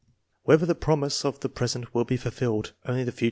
Whether 0.45 0.65
the 0.65 0.73
promise 0.73 1.23
of 1.23 1.41
the 1.41 1.47
pres 1.47 1.75
ent 1.75 1.93
will 1.93 2.05
be 2.05 2.17
fulfilled, 2.17 2.73
only 2.87 3.03
the 3.03 3.11
future 3.11 3.11
can 3.11 3.13
tell. 3.13 3.19